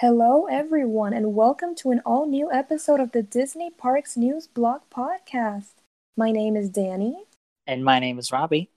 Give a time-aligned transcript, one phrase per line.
[0.00, 4.80] Hello, everyone, and welcome to an all new episode of the Disney Parks News Blog
[4.90, 5.72] Podcast.
[6.16, 7.24] My name is Danny.
[7.66, 8.70] And my name is Robbie.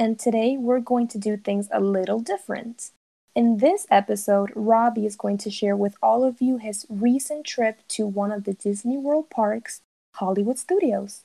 [0.00, 2.90] And today we're going to do things a little different.
[3.36, 7.78] In this episode, Robbie is going to share with all of you his recent trip
[7.90, 9.80] to one of the Disney World parks,
[10.16, 11.20] Hollywood Studios.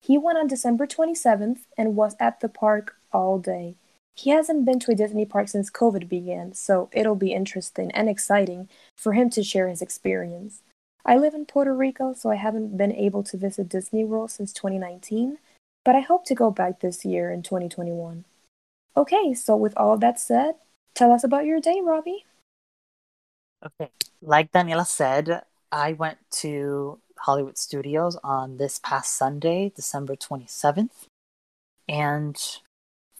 [0.00, 3.74] He went on December 27th and was at the park all day.
[4.16, 8.08] He hasn't been to a Disney park since COVID began, so it'll be interesting and
[8.08, 10.62] exciting for him to share his experience.
[11.04, 14.54] I live in Puerto Rico, so I haven't been able to visit Disney World since
[14.54, 15.36] 2019,
[15.84, 18.24] but I hope to go back this year in 2021.
[18.96, 20.54] Okay, so with all that said,
[20.94, 22.24] tell us about your day, Robbie.
[23.64, 23.90] Okay,
[24.22, 31.06] like Daniela said, I went to Hollywood Studios on this past Sunday, December 27th,
[31.86, 32.36] and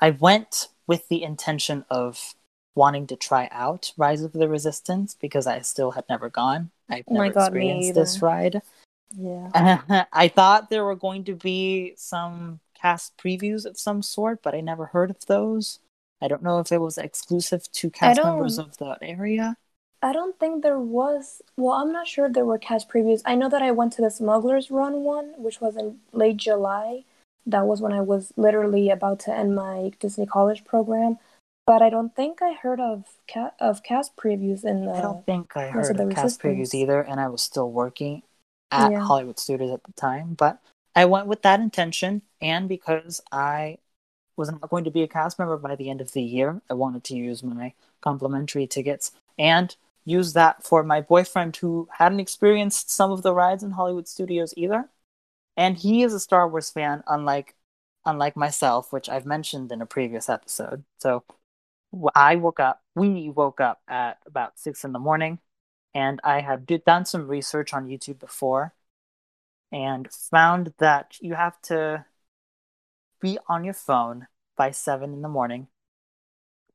[0.01, 2.35] I went with the intention of
[2.75, 6.71] wanting to try out Rise of the Resistance because I still had never gone.
[6.89, 8.63] I've Oh never God, experienced this ride.
[9.17, 10.05] Yeah.
[10.13, 14.61] I thought there were going to be some cast previews of some sort, but I
[14.61, 15.81] never heard of those.
[16.21, 19.57] I don't know if it was exclusive to cast members of the area.
[20.03, 21.43] I don't think there was.
[21.57, 23.23] Well, I'm not sure if there were cast previews.
[23.25, 27.05] I know that I went to the Smugglers Run one, which was in late July.
[27.47, 31.19] That was when I was literally about to end my Disney College program.
[31.67, 34.93] But I don't think I heard of ca- of cast previews in the.
[34.93, 37.71] I don't think I Rise of heard of cast previews either, and I was still
[37.71, 38.23] working
[38.71, 39.01] at Yeah.
[39.01, 40.35] Hollywood Studios at the time.
[40.35, 40.61] But
[40.95, 43.79] I went with that intention, and because I
[44.37, 46.75] was not going to be a cast member by the end of the year, I
[46.75, 49.75] wanted to use my complimentary tickets and
[50.05, 54.55] use that for my boyfriend who hadn't experienced some of the rides in Hollywood Studios
[54.57, 54.89] either.
[55.57, 57.55] And he is a Star Wars fan, unlike
[58.05, 60.85] unlike myself, which I've mentioned in a previous episode.
[60.99, 61.25] So
[62.15, 65.41] I woke up, we woke up at about six in the morning,
[65.93, 68.75] and I had done some research on YouTube before
[69.73, 72.05] and found that you have to
[73.21, 75.67] be on your phone by seven in the morning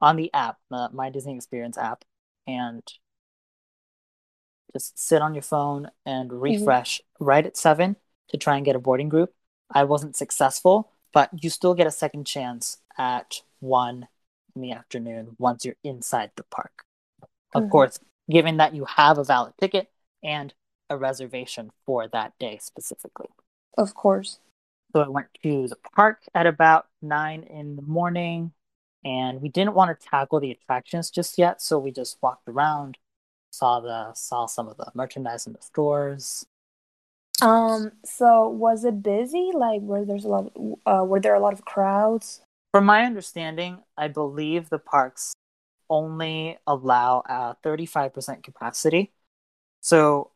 [0.02, 2.04] on the app, the My Disney Experience app,
[2.46, 2.84] and
[4.74, 6.42] just sit on your phone and mm-hmm.
[6.42, 7.96] refresh right at seven
[8.32, 9.34] to try and get a boarding group.
[9.70, 14.08] I wasn't successful, but you still get a second chance at one
[14.56, 16.86] in the afternoon once you're inside the park.
[17.54, 17.70] Of Mhm.
[17.70, 18.00] course,
[18.30, 19.92] given that you have a valid ticket
[20.24, 20.54] and
[20.90, 23.30] a reservation for that day specifically.
[23.78, 24.40] Of course.
[24.94, 28.54] So I went to the park at about nine in the morning,
[29.06, 32.98] and we didn't want to tackle the attractions just yet, so we just walked around,
[33.52, 36.46] saw the saw some of the merchandise in the stores.
[37.42, 37.92] Um.
[38.06, 39.52] So was it busy?
[39.54, 40.52] Like, were there's a lot?
[40.86, 42.42] uh, were there a lot of crowds?
[42.72, 45.34] From my understanding, I believe the parks
[45.90, 49.12] only allow a 35% capacity.
[49.82, 50.32] So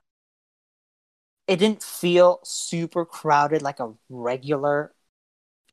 [1.48, 4.94] it didn't feel super crowded like a regular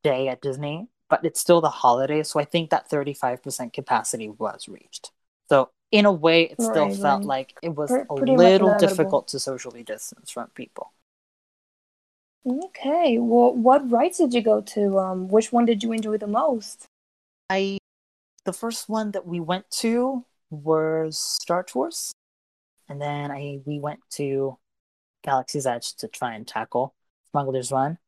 [0.04, 2.22] day at Disney, but it's still the holiday.
[2.22, 5.12] So I think that 35% capacity was reached.
[5.48, 7.26] So in a way, it still Right, felt right.
[7.26, 8.74] like it was Pre- a little inevitable.
[8.74, 10.92] difficult to socially distance from people.
[12.44, 13.18] Okay.
[13.18, 14.98] Well, what rides did you go to?
[14.98, 15.28] Um.
[15.28, 16.86] Which one did you enjoy the most?
[17.48, 17.78] I
[18.44, 22.12] the first one that we went to was Star Tours,
[22.88, 24.58] and then I we went to
[25.22, 26.94] Galaxy's Edge to try and tackle
[27.30, 27.98] Smuggler's Run.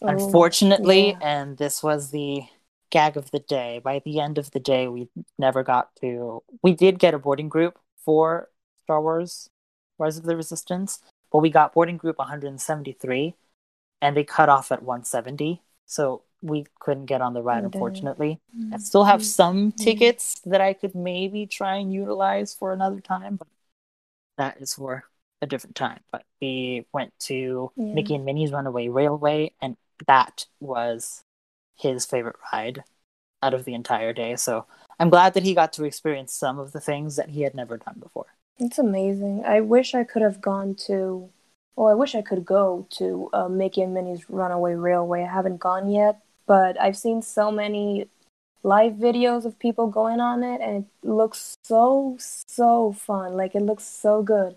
[0.00, 1.18] Oh, Unfortunately, yeah.
[1.20, 2.42] and this was the
[2.90, 3.80] gag of the day.
[3.82, 6.42] By the end of the day, we never got to.
[6.62, 8.48] We did get a boarding group for
[8.84, 9.48] Star Wars:
[9.98, 11.00] Rise of the Resistance,
[11.32, 13.34] but we got boarding group 173,
[14.02, 17.62] and they cut off at 170, so we couldn't get on the ride.
[17.62, 17.66] Oh.
[17.66, 18.40] Unfortunately,
[18.72, 19.76] I still have some Mhm.
[19.76, 23.46] tickets that I could maybe try and utilize for another time, but
[24.36, 25.04] that is for
[25.40, 26.00] a different time.
[26.10, 27.94] But we went to Yeah.
[27.94, 29.76] Mickey and Minnie's Runaway Railway, and
[30.06, 31.24] that was
[31.76, 32.84] his favorite ride
[33.40, 34.36] out of the entire day.
[34.36, 34.66] So
[34.98, 37.76] I'm glad that he got to experience some of the things that he had never
[37.76, 38.26] done before.
[38.58, 39.44] It's amazing.
[39.44, 41.30] I wish I could have gone to.
[41.76, 45.22] Well, I wish I could go to uh, Mickey and Minnie's Runaway Railway.
[45.24, 48.08] I haven't gone yet, but I've seen so many
[48.62, 53.34] live videos of people going on it, and it looks so so fun.
[53.34, 54.56] Like it looks so good,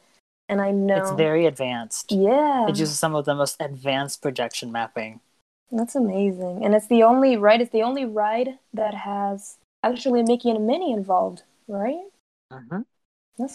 [0.49, 2.11] and I know It's very advanced.
[2.11, 5.21] yeah, It uses some of the most advanced projection mapping.
[5.71, 6.63] that's amazing.
[6.63, 7.61] And it's the only ride.
[7.61, 12.03] It's the only ride that has actually Mickey and Minnie involved, right?
[12.51, 12.81] hmm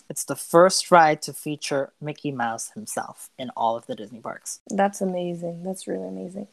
[0.09, 4.61] It's the first ride to feature Mickey Mouse himself in all of the Disney parks.
[4.69, 5.63] That's amazing.
[5.63, 6.49] That's really amazing.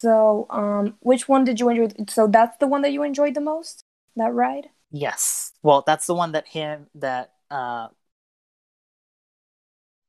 [0.00, 1.88] So, um, which one did you enjoy?
[2.08, 3.84] So that's the one that you enjoyed the most.
[4.16, 4.68] That ride.
[4.90, 5.52] Yes.
[5.62, 7.88] Well, that's the one that him that uh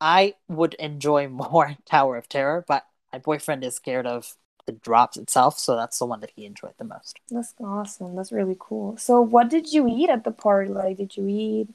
[0.02, 4.36] I would enjoy more Tower of Terror, but my boyfriend is scared of
[4.66, 7.20] the drops itself, so that's the one that he enjoyed the most.
[7.30, 8.16] That's awesome.
[8.16, 8.98] That's really cool.
[8.98, 10.70] So, what did you eat at the party?
[10.70, 11.70] Like, did you eat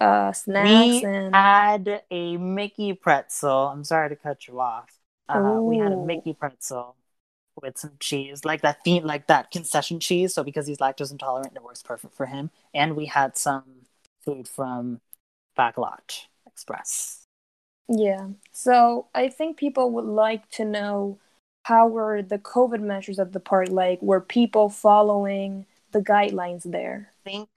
[0.00, 1.32] uh, snacks we and?
[1.32, 3.68] had a Mickey pretzel.
[3.68, 4.98] I'm sorry to cut you off.
[5.28, 6.96] Uh, we had a Mickey pretzel
[7.62, 10.34] with some cheese, like that theme, like that concession cheese.
[10.34, 12.50] So because he's lactose intolerant, it works perfect for him.
[12.74, 13.86] And we had some
[14.24, 15.00] food from
[15.58, 17.26] Backlot Express.
[17.88, 18.30] Yeah.
[18.52, 21.18] So, I think people would like to know
[21.64, 24.00] how were the COVID measures at the park like?
[24.02, 27.10] Were people following the guidelines there?
[27.26, 27.48] I think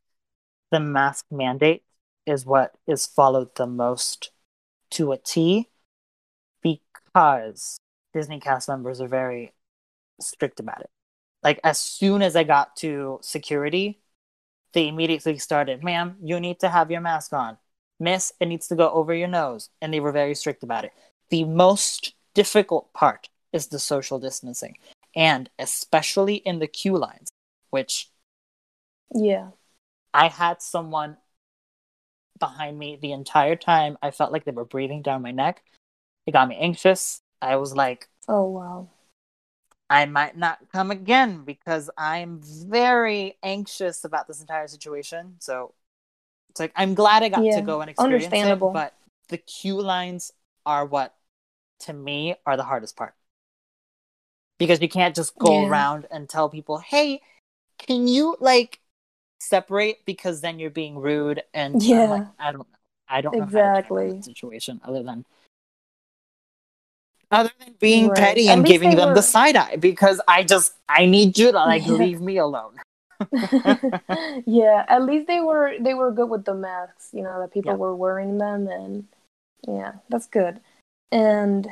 [0.72, 1.84] the mask mandate
[2.28, 4.32] is what is followed the most
[4.92, 5.70] to a T
[6.62, 7.80] because
[8.14, 9.54] Disney cast members are very
[10.22, 10.90] strict about it.
[11.44, 14.00] Like as soon as I got to security,
[14.74, 17.58] they immediately started, ma'am, you need to have your mask on.
[18.00, 19.70] Miss, it needs to go over your nose.
[19.82, 20.92] And they were very strict about it.
[21.30, 24.78] The most difficult part is the social distancing.
[25.16, 27.30] And especially in the queue lines,
[27.70, 28.12] which
[29.14, 29.52] Yeah.
[30.14, 31.18] I had someone
[32.40, 33.98] behind me the entire time.
[34.02, 35.64] I felt like they were breathing down my neck.
[36.26, 37.22] It got me anxious.
[37.42, 38.90] I was like, Oh, wow.
[39.90, 45.36] I might not come again because I'm very anxious about this entire situation.
[45.40, 45.74] So
[46.50, 48.70] it's like I'm glad I got Yeah, to go and experience understandable.
[48.70, 48.94] it, but
[49.30, 50.32] the queue lines
[50.66, 51.16] are what
[51.80, 53.14] to me are the hardest part.
[54.58, 55.70] Because you can't just go Yeah.
[55.70, 57.22] around and tell people, "Hey,
[57.78, 58.82] can you like
[59.40, 62.06] separate?" Because then you're being rude, and Yeah.
[62.06, 62.78] like, I don't know.
[63.10, 64.22] I don't know how to Exactly.
[64.22, 65.26] situation other than
[67.32, 68.18] other than being Right.
[68.18, 71.58] petty and giving them were- the side eye because I just I need you to
[71.58, 71.94] like Yeah.
[71.94, 72.80] leave me alone.
[74.46, 77.72] yeah, at least they were they were good with the masks, you know, that people
[77.74, 77.78] Yeah.
[77.78, 79.08] were wearing them and
[79.68, 80.60] yeah, that's good.
[81.12, 81.68] And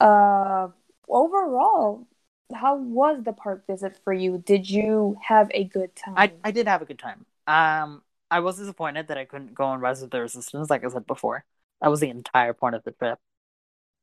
[0.00, 0.68] uh
[1.08, 2.06] overall,
[2.54, 4.38] how was the park visit for you?
[4.38, 6.16] Did you have a good time?
[6.16, 7.26] I I did have a good time.
[7.46, 10.88] Um, I was disappointed that I couldn't go on Rise of the Resistance, like I
[10.88, 11.44] said before.
[11.80, 13.18] That was the entire point of the trip.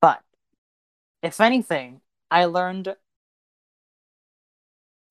[0.01, 0.23] But
[1.23, 2.95] if anything, I learned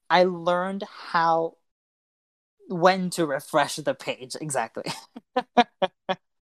[0.08, 1.56] I learned how
[2.68, 4.84] when to refresh the page exactly.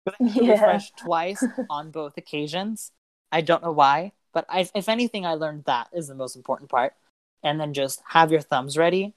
[0.06, 0.44] I had to Yeah.
[0.44, 2.92] refresh twice on both occasions.
[3.30, 6.70] I don't know why, but I, if anything, I learned that is the most important
[6.70, 6.94] part.
[7.42, 9.14] And then just have your thumbs ready.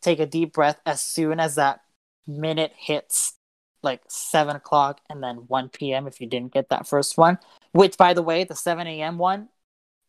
[0.00, 1.80] Take a deep breath as soon as that
[2.26, 3.34] minute hits
[3.82, 6.06] like 7 o'clock and then 1 p.m.
[6.06, 7.38] if you didn't get that first one.
[7.72, 9.18] Which, by the way, the 7 a.m.
[9.18, 9.48] one,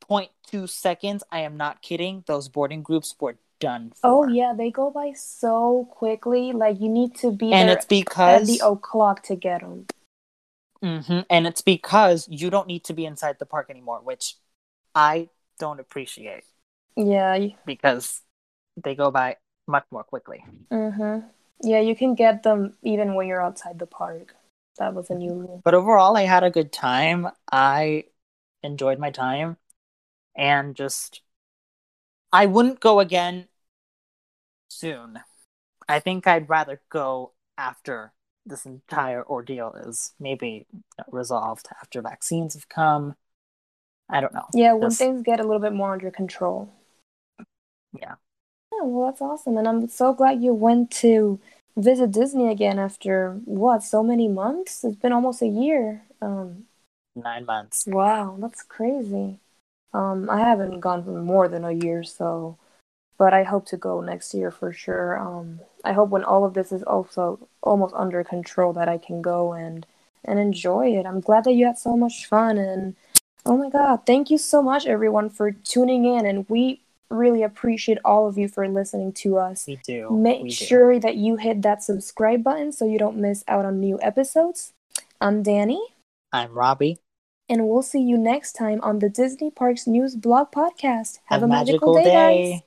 [0.10, 1.24] 0.2 seconds.
[1.32, 2.24] I am not kidding.
[2.26, 4.26] Those boarding groups were done for.
[4.26, 6.54] Oh yeah, they go by so quickly.
[6.54, 7.86] Like you need to be And there it's
[8.18, 9.88] at the o'clock to get them.
[10.86, 14.36] Hmm And it's because you don't need to be inside the park anymore, which
[14.94, 16.44] I don't appreciate
[16.96, 17.38] Yeah.
[17.66, 18.22] because
[18.78, 19.38] they go by
[19.68, 20.44] much more quickly.
[20.72, 21.26] Mhm.
[21.64, 24.36] Yeah, you can get them even when you're outside the park.
[24.78, 25.62] That was a new rule.
[25.64, 27.28] But overall, I had a good time.
[27.52, 28.06] I
[28.62, 29.58] enjoyed my time
[30.36, 31.22] and just,
[32.32, 33.48] I wouldn't go again
[34.68, 35.20] soon.
[35.88, 38.14] I think I'd rather go after
[38.46, 40.66] this entire ordeal is maybe
[41.12, 43.16] resolved after vaccines have come.
[44.10, 44.46] I don't know.
[44.54, 46.72] Yeah, when Just- things get a little bit more under control.
[48.00, 48.16] Yeah.
[48.72, 49.58] Yeah, well, that's awesome.
[49.58, 51.40] And I'm so glad you went to
[51.78, 54.84] visit Disney again after what, so many months?
[54.84, 56.04] It's been almost a year.
[56.22, 56.66] Um,
[57.16, 57.86] Nine months.
[57.88, 59.40] wow, that's crazy.
[59.94, 62.58] Um, I haven't gone for more than a year, so,
[63.18, 65.18] but I hope to go next year for sure.
[65.20, 69.22] Um, I hope when all of this is also almost under control that I can
[69.22, 69.86] go and
[70.24, 71.06] and enjoy it.
[71.06, 72.96] I'm glad that you had so much fun and
[73.46, 78.00] oh my god, thank you so much everyone for tuning in and we really appreciate
[78.04, 79.68] all of you for listening to us.
[79.68, 80.10] We do.
[80.10, 80.56] Make we do.
[80.56, 84.74] sure that you hit that subscribe button so you don't miss out on new episodes.
[85.22, 85.82] I'm Danny,
[86.34, 86.98] I'm Robbie.
[87.48, 91.20] and we'll see you next time on the Disney Parks News Blog Podcast.
[91.26, 92.62] Have, a magical, day, guys.